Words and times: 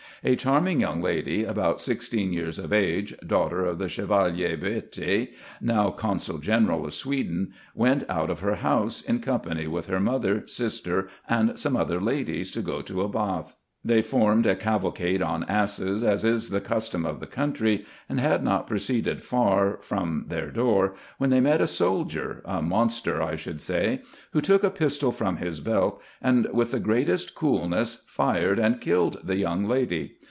A 0.23 0.35
charming 0.35 0.79
young 0.81 1.01
lady, 1.01 1.45
about 1.45 1.81
sixteen 1.81 2.31
years 2.31 2.59
of 2.59 2.71
age, 2.71 3.15
daughter 3.25 3.65
of 3.65 3.79
the 3.79 3.89
Chevalier 3.89 4.55
Bocty, 4.55 5.29
now 5.59 5.89
consul 5.89 6.37
general 6.37 6.85
of 6.85 6.93
Sweden, 6.93 7.53
went 7.73 8.03
out 8.07 8.29
of 8.29 8.41
her 8.41 8.57
house, 8.57 9.01
in 9.01 9.19
company 9.19 9.65
with 9.65 9.87
her 9.87 9.99
mother, 9.99 10.43
sister, 10.47 11.07
and 11.27 11.57
some 11.57 11.75
other 11.75 11.99
ladies, 11.99 12.51
to 12.51 12.61
go 12.61 12.83
to 12.83 13.01
a 13.01 13.09
bath. 13.09 13.55
They 13.83 14.03
formed 14.03 14.45
a 14.45 14.55
cavalcade 14.55 15.23
on 15.23 15.43
asses, 15.45 16.03
as 16.03 16.23
is 16.23 16.51
the 16.51 16.61
custom 16.61 17.03
of 17.03 17.19
the 17.19 17.25
country; 17.25 17.83
and 18.07 18.19
had 18.19 18.43
not 18.43 18.67
proceeded 18.67 19.23
far 19.23 19.79
from 19.81 20.25
their 20.27 20.51
door, 20.51 20.93
when 21.17 21.31
they 21.31 21.41
met 21.41 21.61
a 21.61 21.65
soldier, 21.65 22.43
a 22.45 22.61
monster 22.61 23.23
I 23.23 23.35
should 23.35 23.59
say, 23.59 24.03
who 24.33 24.39
took 24.41 24.63
a 24.63 24.69
pistol 24.69 25.11
from 25.11 25.37
his 25.37 25.61
belt, 25.61 25.99
and, 26.21 26.47
with 26.53 26.69
the 26.69 26.79
greatest 26.79 27.33
coolness, 27.33 28.03
fired 28.05 28.59
and 28.59 28.79
killed 28.79 29.19
the 29.23 29.37
young 29.37 29.65
lady. 29.65 30.17